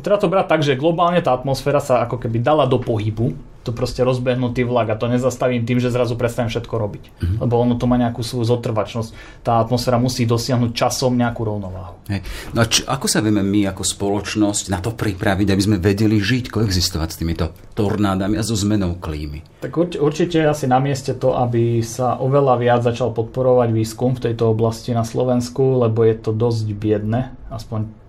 [0.00, 3.70] treba to brať tak, že globálne tá atmosféra sa ako keby dala do pohybu, to
[3.70, 7.04] proste rozbehnutý vlak a to nezastavím tým, že zrazu prestanem všetko robiť.
[7.06, 7.38] Mm-hmm.
[7.46, 9.42] Lebo ono to má nejakú svoju zotrvačnosť.
[9.46, 12.02] Tá atmosféra musí dosiahnuť časom nejakú rovnováhu.
[12.10, 12.26] Hej.
[12.52, 16.18] No a č- ako sa vieme my ako spoločnosť na to pripraviť, aby sme vedeli
[16.18, 19.62] žiť, koexistovať s týmito tornádami a so zmenou klímy?
[19.62, 24.26] Tak urč- určite asi na mieste to, aby sa oveľa viac začal podporovať výskum v
[24.30, 28.01] tejto oblasti na Slovensku, lebo je to dosť biedne, aspoň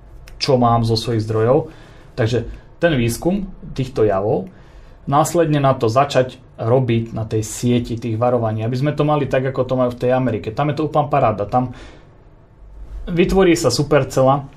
[0.43, 1.71] čo mám zo svojich zdrojov.
[2.19, 2.51] Takže
[2.84, 4.51] ten výskum týchto javov,
[5.08, 9.47] následne na to začať robiť na tej sieti tých varovaní, aby sme to mali tak,
[9.47, 10.51] ako to majú v tej Amerike.
[10.51, 11.47] Tam je to úplná paráda.
[11.47, 11.71] Tam
[13.08, 14.51] vytvorí sa supercela,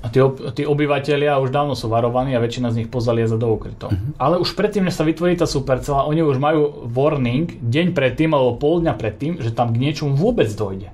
[0.00, 0.16] a tí,
[0.56, 3.92] tí obyvateľia už dávno sú varovaní a väčšina z nich pozalieza do ukrytov.
[3.92, 4.16] Uh-huh.
[4.16, 8.56] Ale už predtým, než sa vytvorí tá supercela, oni už majú warning deň predtým alebo
[8.56, 10.88] pol dňa predtým, že tam k niečomu vôbec dojde.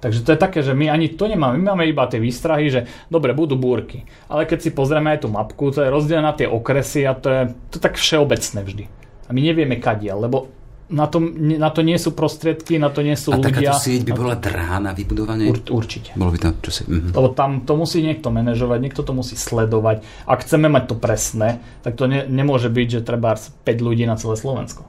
[0.00, 1.60] Takže to je také, že my ani to nemáme.
[1.60, 2.80] My máme iba tie výstrahy, že
[3.12, 4.08] dobre, budú búrky.
[4.32, 7.28] Ale keď si pozrieme aj tú mapku, to je rozdelené na tie okresy a to
[7.28, 8.84] je, to je tak všeobecné vždy.
[9.28, 10.48] A my nevieme kadiaľ, lebo
[10.90, 13.46] na to, na to nie sú prostriedky, na to nie sú a ľudia.
[13.46, 15.46] A takáto sieť by bola drahá na vybudovanie?
[15.46, 16.10] Ur, určite.
[16.18, 16.82] Bolo by to čosi...
[16.90, 17.14] Mhm.
[17.14, 20.02] Lebo tam to musí niekto manažovať, niekto to musí sledovať.
[20.26, 24.18] Ak chceme mať to presné, tak to ne, nemôže byť, že treba 5 ľudí na
[24.18, 24.82] celé Slovensko.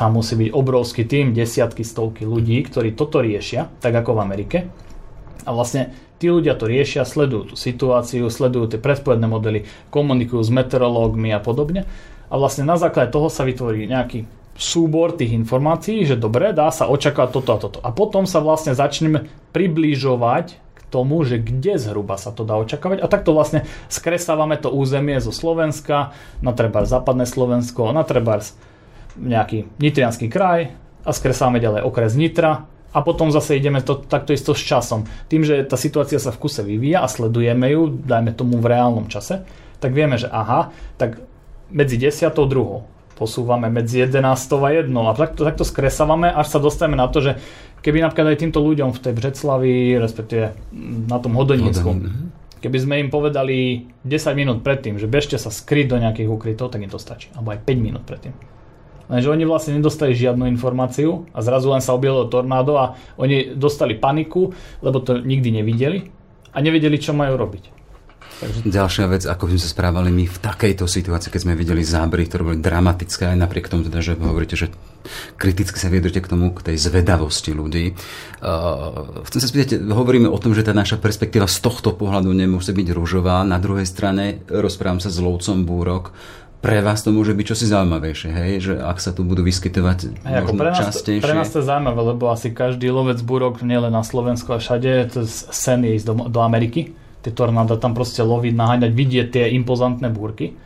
[0.00, 4.58] Tam musí byť obrovský tým, desiatky, stovky ľudí, ktorí toto riešia, tak ako v Amerike.
[5.44, 10.48] A vlastne tí ľudia to riešia, sledujú tú situáciu, sledujú tie predpovedné modely, komunikujú s
[10.48, 11.84] meteorológmi a podobne.
[12.32, 14.24] A vlastne na základe toho sa vytvorí nejaký
[14.56, 17.78] súbor tých informácií, že dobre, dá sa očakávať toto a toto.
[17.84, 23.04] A potom sa vlastne začneme približovať k tomu, že kde zhruba sa to dá očakávať.
[23.04, 28.40] A takto vlastne skresávame to územie zo Slovenska na treba západné Slovensko, na treba
[29.18, 34.52] nejaký nitrianský kraj a skresávame ďalej okres Nitra a potom zase ideme to, takto isto
[34.52, 35.06] s časom.
[35.30, 39.06] Tým, že tá situácia sa v kuse vyvíja a sledujeme ju, dajme tomu v reálnom
[39.06, 39.46] čase,
[39.78, 41.22] tak vieme, že aha, tak
[41.70, 42.26] medzi 10.
[42.26, 47.06] a 2 posúvame medzi 11 a 1 a takto, takto skresávame, až sa dostaneme na
[47.06, 47.36] to, že
[47.84, 50.56] keby napríklad aj týmto ľuďom v tej Břeclavi, respektíve
[51.06, 52.10] na tom Hodonínsku, mhm.
[52.64, 56.82] keby sme im povedali 10 minút predtým, že bežte sa skryť do nejakých ukrytov, tak
[56.82, 57.28] im to stačí.
[57.36, 58.34] Alebo aj 5 minút predtým.
[59.10, 63.98] Lenže oni vlastne nedostali žiadnu informáciu a zrazu len sa objavilo tornádo a oni dostali
[63.98, 66.06] paniku, lebo to nikdy nevideli
[66.54, 67.80] a nevedeli, čo majú robiť.
[68.40, 68.72] Takže...
[68.72, 72.40] Ďalšia vec, ako sme sa správali my v takejto situácii, keď sme videli zábery, ktoré
[72.40, 74.72] boli dramatické, aj napriek tomu, teda, že hovoríte, že
[75.36, 77.92] kriticky sa vyjadrite k tomu, k tej zvedavosti ľudí.
[78.40, 82.72] Uh, chcem sa spýtať, hovoríme o tom, že tá naša perspektíva z tohto pohľadu nemusí
[82.72, 83.44] byť rúžová.
[83.44, 86.16] Na druhej strane rozprávam sa s lovcom búrok,
[86.60, 88.52] pre vás to môže byť čosi zaujímavejšie, hej?
[88.60, 91.24] že ak sa tu budú vyskytovať hey, možno pre nás, častejšie.
[91.24, 95.08] Pre nás to je zaujímavé, lebo asi každý lovec búrok, nielen na Slovensku a všade,
[95.08, 99.44] to sen je ísť do, do Ameriky tie tornáda tam proste loviť, naháňať, vidieť tie
[99.60, 100.56] impozantné búrky.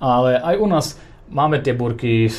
[0.00, 0.86] Ale aj u nás
[1.28, 2.32] máme tie búrky,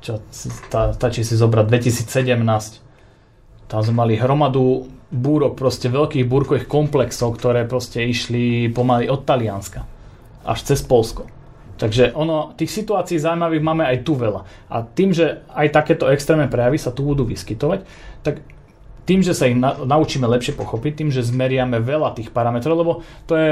[0.00, 0.22] čo
[0.70, 3.66] tá, stačí si zobrať 2017.
[3.66, 9.82] Tam sme mali hromadu búrok, proste veľkých búrkových komplexov, ktoré proste išli pomaly od Talianska
[10.46, 11.26] až cez Polsko.
[11.76, 14.42] Takže ono, tých situácií zaujímavých máme aj tu veľa.
[14.72, 17.84] A tým, že aj takéto extrémne prejavy sa tu budú vyskytovať,
[18.24, 18.40] tak
[19.06, 22.92] tým, že sa ich na, naučíme lepšie pochopiť, tým, že zmeriame veľa tých parametrov, lebo
[23.28, 23.50] to je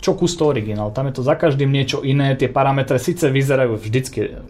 [0.00, 0.96] čo kus to originál.
[0.96, 4.40] Tam je to za každým niečo iné, tie parametre síce vyzerajú vždycky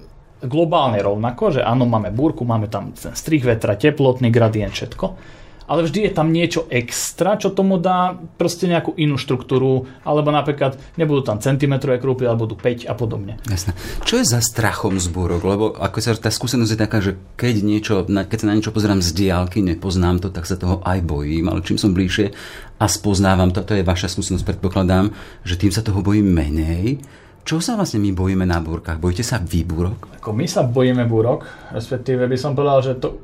[0.41, 5.39] globálne rovnako, že áno, máme búrku, máme tam ten strich vetra, teplotný gradient, všetko
[5.71, 10.75] ale vždy je tam niečo extra, čo tomu dá proste nejakú inú štruktúru, alebo napríklad
[10.99, 13.39] nebudú tam centimetrové krúpy, alebo budú 5 a podobne.
[13.47, 13.79] Jasné.
[14.03, 15.47] Čo je za strachom zbúrok?
[15.47, 18.99] Lebo ako sa tá skúsenosť je taká, že keď, niečo, keď sa na niečo pozerám
[18.99, 22.35] z diálky, nepoznám to, tak sa toho aj bojím, ale čím som bližšie
[22.83, 25.15] a spoznávam to, to je vaša skúsenosť, predpokladám,
[25.47, 26.99] že tým sa toho bojím menej.
[27.47, 28.99] Čo sa vlastne my bojíme na búrkach?
[28.99, 30.11] Bojíte sa vy búrok?
[30.19, 33.23] Ako my sa bojíme búrok, respektíve by som povedal, že to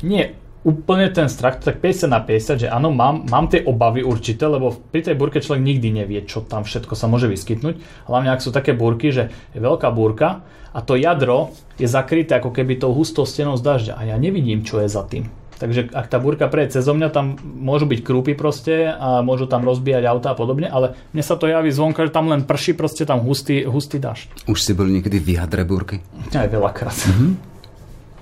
[0.00, 4.50] nie úplne ten strach, tak 50 na 50, že áno, mám, mám tie obavy určité,
[4.50, 8.06] lebo pri tej búrke človek nikdy nevie, čo tam všetko sa môže vyskytnúť.
[8.10, 10.42] Hlavne ak sú také búrky, že je veľká búrka
[10.74, 14.66] a to jadro je zakryté ako keby tou hustou stenou z dažďa a ja nevidím,
[14.66, 15.30] čo je za tým.
[15.58, 19.66] Takže ak tá búrka prejde cez mňa, tam môžu byť krúpy proste a môžu tam
[19.66, 23.02] rozbíjať auta a podobne, ale mne sa to javí zvonka, že tam len prší proste
[23.02, 24.46] tam hustý, hustý dažď.
[24.46, 25.98] Už si boli niekedy v jadre búrky?
[26.30, 26.94] Aj veľakrát.
[26.94, 27.30] Mm-hmm.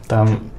[0.09, 0.56] Tam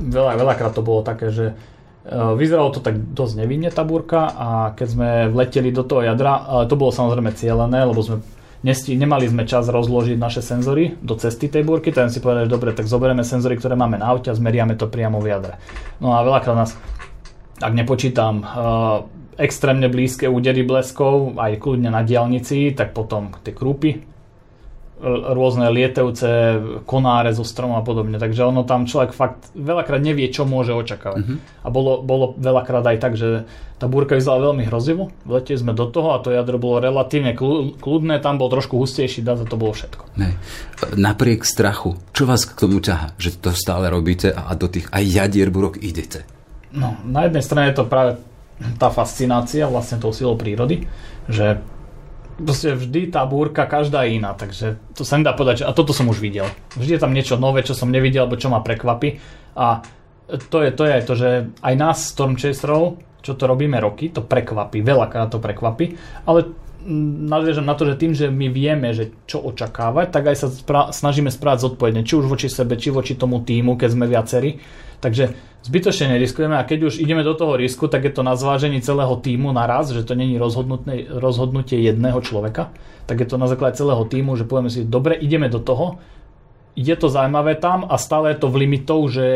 [0.00, 4.48] veľa, veľakrát to bolo také, že e, Vyzeralo to tak dosť nevinne tá búrka a
[4.74, 8.24] keď sme vleteli do toho jadra, ale to bolo samozrejme cieľené, lebo sme
[8.64, 12.54] nesti, nemali sme čas rozložiť naše senzory do cesty tej búrky, tak si povedali, že
[12.56, 15.60] dobre, tak zoberieme senzory, ktoré máme na aute a zmeriame to priamo v jadre.
[16.00, 16.72] No a veľakrát nás,
[17.60, 19.04] ak nepočítam, uh,
[19.36, 24.13] extrémne blízke údery bleskov, aj kľudne na diálnici, tak potom tie krúpy,
[25.04, 26.30] rôzne lietevce,
[26.86, 28.16] konáre zo stromov a podobne.
[28.16, 31.20] Takže ono tam človek fakt veľakrát nevie, čo môže očakávať.
[31.20, 31.38] Uh-huh.
[31.66, 33.44] A bolo, bolo veľakrát aj tak, že
[33.76, 35.10] tá búrka vyzerala veľmi hrozivo.
[35.26, 37.34] Vleteli sme do toho a to jadro bolo relatívne
[37.78, 40.14] kľudné, tam bol trošku hustejší dá a to bolo všetko.
[40.14, 40.38] Ne.
[40.94, 45.04] Napriek strachu, čo vás k tomu ťaha, že to stále robíte a do tých aj
[45.04, 46.22] jadier búrok idete?
[46.70, 48.22] No, na jednej strane je to práve
[48.78, 50.86] tá fascinácia vlastne tou silou prírody,
[51.26, 51.58] že
[52.38, 56.10] proste vždy tá búrka, každá iná, takže to sa nedá povedať, že, a toto som
[56.10, 56.50] už videl.
[56.74, 59.22] Vždy je tam niečo nové, čo som nevidel, alebo čo ma prekvapí
[59.54, 59.86] a
[60.50, 64.24] to je, to je aj to, že aj nás Stormchaserov, čo to robíme roky, to
[64.24, 66.52] prekvapí, veľakrát to prekvapí, ale
[67.28, 70.88] nadviežam na to, že tým, že my vieme, že čo očakávať, tak aj sa spra-
[70.92, 74.60] snažíme správať zodpovedne, či už voči sebe, či voči tomu týmu, keď sme viacerí.
[75.04, 75.36] Takže
[75.68, 79.12] zbytočne neriskujeme a keď už ideme do toho risku, tak je to na zvážení celého
[79.20, 80.40] týmu naraz, že to není
[81.12, 82.72] rozhodnutie jedného človeka,
[83.04, 86.00] tak je to na základe celého týmu, že povieme si, dobre, ideme do toho,
[86.72, 89.26] je to zaujímavé tam a stále je to v limitov, že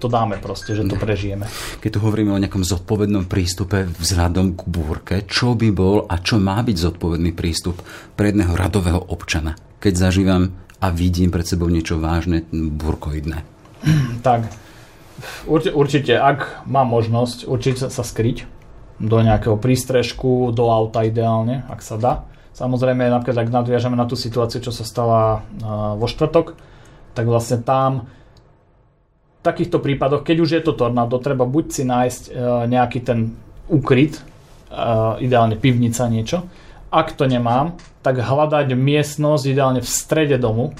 [0.00, 1.44] to dáme proste, že to prežijeme.
[1.84, 6.40] Keď tu hovoríme o nejakom zodpovednom prístupe vzhľadom k búrke, čo by bol a čo
[6.40, 7.84] má byť zodpovedný prístup
[8.16, 13.44] pre jedného radového občana, keď zažívam a vidím pred sebou niečo vážne, búrkoidné?
[14.26, 14.65] Tak,
[15.48, 18.46] určite, určite, ak mám možnosť, určite sa skryť
[18.96, 22.24] do nejakého prístrežku, do auta ideálne, ak sa dá.
[22.56, 25.44] Samozrejme, napríklad ak nadviažeme na tú situáciu, čo sa stala
[26.00, 26.56] vo štvrtok,
[27.12, 28.08] tak vlastne tam
[29.46, 32.30] takýchto prípadoch, keď už je to tornádo, treba buď si nájsť e,
[32.66, 33.38] nejaký ten
[33.70, 34.22] úkryt, e,
[35.22, 36.50] ideálne pivnica niečo.
[36.90, 40.74] Ak to nemám, tak hľadať miestnosť ideálne v strede domu,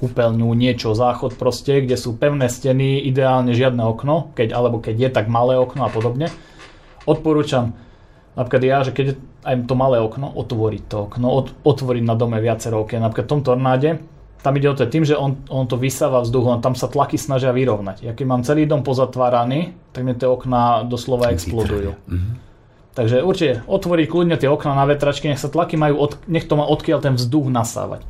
[0.00, 5.08] kúpeľňu, niečo, záchod proste, kde sú pevné steny, ideálne žiadne okno, keď, alebo keď je,
[5.12, 6.32] tak malé okno a podobne.
[7.04, 7.76] Odporúčam
[8.32, 12.40] napríklad ja, že keď je aj to malé okno, otvoriť to okno, otvoriť na dome
[12.40, 13.00] viacero okien.
[13.04, 13.90] Napríklad v tom tornáde
[14.40, 17.20] tam ide o to tým, že on, on to vysáva vzduch, on tam sa tlaky
[17.20, 18.08] snažia vyrovnať.
[18.08, 21.92] Ja keď mám celý dom pozatváraný, tak mi tie okná doslova explodujú.
[22.08, 22.34] Mm-hmm.
[22.96, 26.56] Takže určite otvoriť kľudne tie okná na vetračky, nech sa tlaky majú, od, nech to
[26.56, 28.02] má odkiaľ ten vzduch nasávať.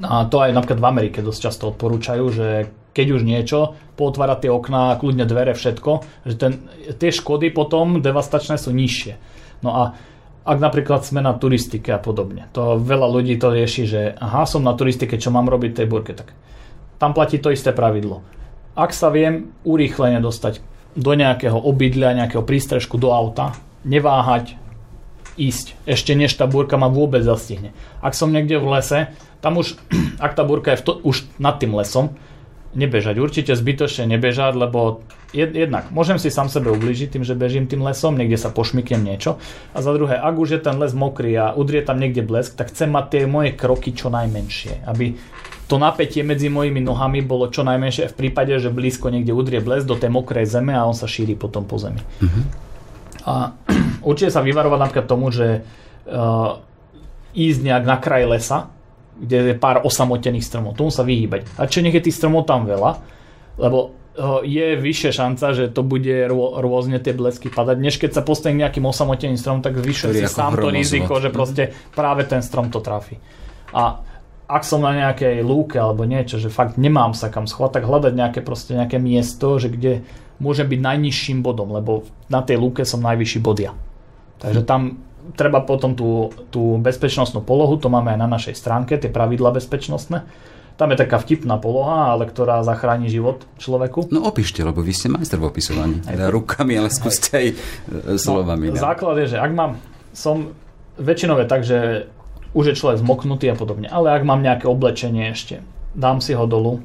[0.00, 2.48] A to aj napríklad v Amerike dosť často odporúčajú, že
[2.90, 5.90] keď už niečo, pootvárať tie okná, kľudne dvere, všetko,
[6.26, 6.52] že ten,
[6.98, 9.14] tie škody potom devastačné sú nižšie.
[9.62, 9.82] No a
[10.40, 12.48] ak napríklad sme na turistike a podobne.
[12.56, 16.16] To veľa ľudí to rieši, že aha, som na turistike, čo mám robiť tej burke,
[16.16, 16.32] tak
[16.96, 18.24] tam platí to isté pravidlo.
[18.74, 20.64] Ak sa viem urýchlene dostať
[20.96, 24.56] do nejakého obydlia, nejakého prístrežku do auta, neváhať,
[25.40, 27.72] ísť, ešte než tá búrka ma vôbec zastihne.
[28.04, 29.08] Ak som niekde v lese,
[29.40, 29.80] tam už,
[30.24, 32.12] ak tá búrka je to, už nad tým lesom,
[32.70, 33.18] nebežať.
[33.18, 35.02] Určite zbytočne nebežať, lebo
[35.34, 39.02] jed, jednak môžem si sám sebe ublížiť tým, že bežím tým lesom, niekde sa pošmyknem
[39.02, 39.42] niečo.
[39.74, 42.70] A za druhé, ak už je ten les mokrý a udrie tam niekde blesk, tak
[42.70, 44.86] chcem mať tie moje kroky čo najmenšie.
[44.86, 45.18] Aby
[45.66, 49.90] to napätie medzi mojimi nohami bolo čo najmenšie v prípade, že blízko niekde udrie blesk
[49.90, 52.02] do tej mokrej zeme a on sa šíri potom po zemi.
[52.22, 52.69] Mm-hmm.
[53.26, 53.56] A
[54.08, 56.60] určite sa vyvarovať napríklad tomu, že uh,
[57.34, 58.72] ísť nejak na kraj lesa,
[59.20, 60.76] kde je pár osamotených stromov.
[60.76, 61.46] Tomu sa vyhýbať.
[61.60, 62.96] A čo nech je tých stromov tam veľa,
[63.60, 64.00] lebo
[64.44, 68.58] je vyššia šanca, že to bude rô, rôzne tie blesky padať, než keď sa postaví
[68.58, 72.82] nejakým osamoteným strom, tak zvyšuje si sám to riziko, že proste práve ten strom to
[72.82, 73.16] trafi.
[73.70, 74.02] A
[74.50, 78.12] ak som na nejakej lúke alebo niečo, že fakt nemám sa kam schovať, tak hľadať
[78.12, 80.02] nejaké, proste nejaké miesto, že kde
[80.40, 83.76] môže byť najnižším bodom, lebo na tej lúke som najvyšší bodia.
[84.40, 85.04] Takže tam
[85.36, 90.24] treba potom tú, tú bezpečnostnú polohu, to máme aj na našej stránke, tie pravidla bezpečnostné.
[90.80, 94.08] Tam je taká vtipná poloha, ale ktorá zachráni život človeku.
[94.08, 96.00] No opíšte, lebo vy ste majster v opisovaní.
[96.00, 97.54] Teda rukami, ale skúste aj e,
[98.16, 98.72] slovami.
[98.72, 99.76] No, základ je, že ak mám,
[100.16, 100.56] som
[100.96, 102.08] väčšinou je tak, že
[102.56, 105.60] už je človek zmoknutý a podobne, ale ak mám nejaké oblečenie ešte,
[105.92, 106.80] dám si ho dolu,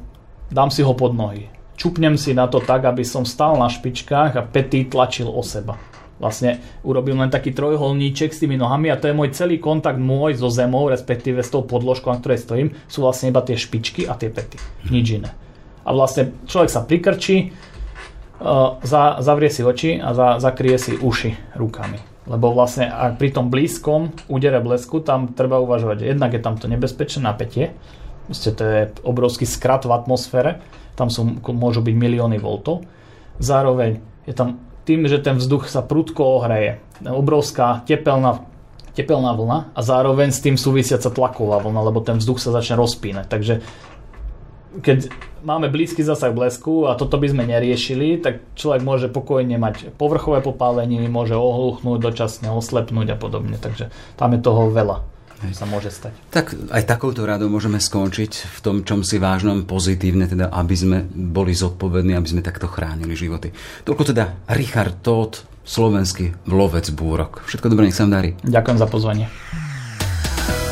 [0.51, 4.31] dám si ho pod nohy, čupnem si na to tak, aby som stál na špičkách
[4.35, 5.75] a pety tlačil o seba
[6.15, 10.39] vlastne urobím len taký trojholníček s tými nohami a to je môj celý kontakt môj
[10.39, 14.15] so zemou, respektíve s tou podložkou, na ktorej stojím, sú vlastne iba tie špičky a
[14.15, 14.55] tie pety.
[14.91, 15.31] Nič iné.
[15.85, 21.59] A vlastne človek sa prikrčí, uh, za, zavrie si oči a za, zakrie si uši
[21.59, 21.99] rukami.
[22.25, 26.65] Lebo vlastne ak pri tom blízkom údere blesku tam treba uvažovať, jednak je tam to
[26.65, 27.77] nebezpečné napätie,
[28.25, 30.61] Proste to je obrovský skrat v atmosfére,
[30.97, 32.87] tam sú, môžu byť milióny voltov.
[33.37, 36.79] Zároveň je tam tým, že ten vzduch sa prudko ohreje.
[37.03, 38.45] Obrovská tepelná,
[38.95, 43.25] tepelná vlna a zároveň s tým súvisiaca tlaková vlna, lebo ten vzduch sa začne rozpínať.
[43.27, 43.53] Takže
[44.79, 45.11] keď
[45.43, 50.43] máme blízky zasah blesku a toto by sme neriešili, tak človek môže pokojne mať povrchové
[50.43, 53.55] popálenie, môže ohluchnúť, dočasne oslepnúť a podobne.
[53.59, 55.14] Takže tam je toho veľa
[55.51, 56.15] sa môže stať.
[56.31, 60.97] Tak aj takouto radou môžeme skončiť v tom, čom si vážnom pozitívne, teda aby sme
[61.05, 63.51] boli zodpovední, aby sme takto chránili životy.
[63.83, 67.43] Toľko teda Richard Todt, slovenský lovec búrok.
[67.45, 68.29] Všetko dobré, nech sa vám darí.
[68.45, 69.25] Ďakujem za pozvanie.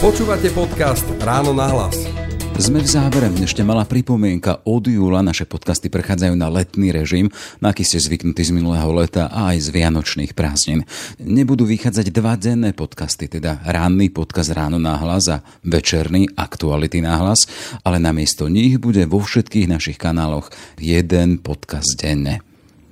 [0.03, 2.32] Počúvate podcast Ráno na hlas.
[2.53, 3.33] Sme v závere.
[3.41, 4.61] Ešte malá pripomienka.
[4.69, 9.25] Od júla naše podcasty prechádzajú na letný režim, na aký ste zvyknutí z minulého leta
[9.25, 10.85] a aj z vianočných prázdnin.
[11.17, 17.19] Nebudú vychádzať dva denné podcasty, teda ranný podcast Ráno na hlas a večerný Aktuality na
[17.19, 17.49] hlas,
[17.81, 22.45] ale namiesto nich bude vo všetkých našich kanáloch jeden podcast denne.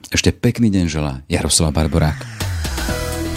[0.09, 2.50] Ešte pekný deň želá Jaroslav Barborák.